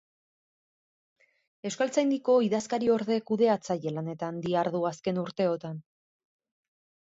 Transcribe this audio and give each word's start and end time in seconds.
Euskaltzaindiko 1.71 2.39
idazkariorde-kudeatzaile 2.47 3.95
lanetan 4.01 4.43
dihardu 4.49 4.85
azken 4.95 5.23
urteotan. 5.29 5.81